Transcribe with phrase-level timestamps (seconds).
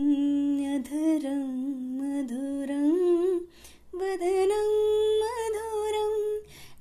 [0.00, 1.48] अधरं
[1.98, 2.90] मधुरं,
[3.94, 4.70] वदनं
[5.20, 6.14] मधुरं,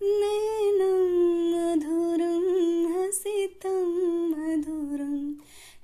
[0.03, 1.07] नयनं
[1.51, 2.43] मधुरं,
[2.93, 3.85] हसितं
[4.29, 5.17] मधुरं,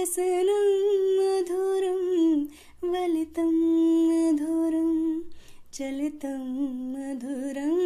[0.05, 0.67] वसनं
[1.19, 2.01] मधुरं
[2.93, 3.53] वलितं
[4.09, 4.91] मधुरं
[5.75, 6.43] चलितं
[6.95, 7.79] मधुरं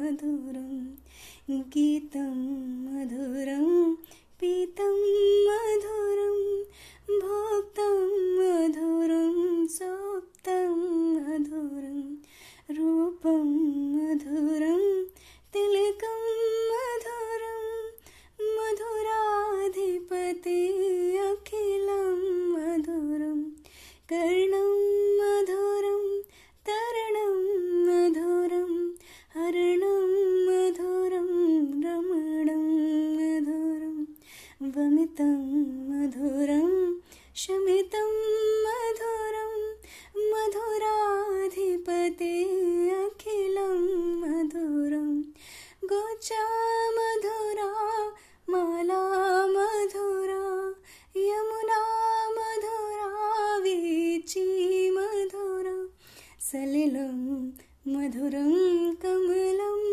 [0.06, 0.86] मधुरं,
[1.50, 2.34] गीतं
[2.84, 3.94] मधुरं
[4.40, 4.94] पीतं
[5.46, 6.62] मधुरं,
[7.20, 7.96] भोक्तं
[8.38, 10.76] मधुरं, सोक्तं
[11.14, 12.14] मधुरं,
[12.70, 13.44] रूपं
[13.96, 15.04] मधुरं,
[15.52, 16.22] तिलकं
[16.70, 17.64] मधुरं,
[18.40, 19.28] मधुराधिपते
[21.18, 22.16] अखिलं
[22.52, 23.42] मधुरं,
[24.08, 24.55] कर्णं
[34.62, 35.36] वमितं
[35.88, 36.94] मधुरं,
[37.34, 38.12] शमितं
[38.64, 39.74] मधुरं,
[40.16, 40.90] मधुराधिपते
[43.04, 43.78] अखिलं
[44.20, 45.22] मधुरं।
[45.84, 46.44] गोचा
[46.90, 47.70] मधुरा,
[48.48, 49.02] माला
[49.46, 50.74] मधुरा,
[51.16, 51.80] यमुना
[52.30, 55.86] मधुरा, वीची मधुरा,
[56.40, 57.50] सलिलं
[57.88, 59.86] मधुरं, कमलं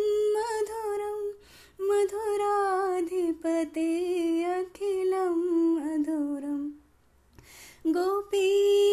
[7.88, 8.48] गोपी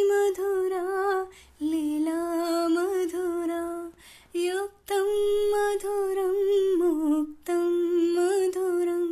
[0.04, 1.22] मधुरा,
[1.62, 2.22] लीला
[2.68, 3.92] मधुरा
[4.36, 5.10] युक्तं
[5.52, 6.34] मधुरं
[6.78, 7.68] मुक्तं
[8.14, 9.04] मधुरं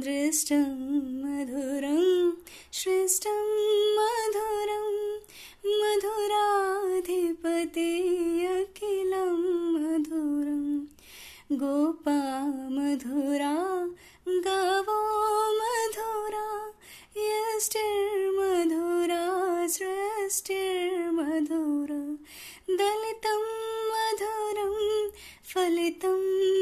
[0.00, 0.66] दृष्टं
[1.22, 2.32] मधुरं
[2.72, 3.46] श्रेष्ठं
[3.96, 4.90] मधुरं
[5.80, 6.86] मधुराधिपते
[8.46, 9.36] अखिलं
[9.72, 10.78] मधुरं
[11.52, 12.18] गोपा
[12.70, 13.54] मधुरा,
[14.28, 15.47] गावो
[20.28, 22.00] सृष्टिर्मधुरा
[22.78, 23.44] दलितं
[23.90, 24.74] मधुरं
[25.52, 26.57] फलितं मधुरं